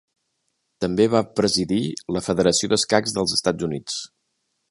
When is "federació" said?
2.29-2.71